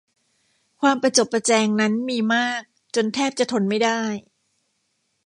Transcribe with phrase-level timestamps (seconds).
[0.81, 2.61] ความประจบประแจงนั้นมีมาก
[2.95, 4.01] จนแทบจะทนไม่ได้